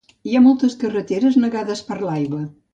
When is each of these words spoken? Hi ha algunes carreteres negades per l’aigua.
Hi 0.29 0.37
ha 0.37 0.39
algunes 0.39 0.77
carreteres 0.85 1.39
negades 1.45 1.85
per 1.91 2.01
l’aigua. 2.03 2.45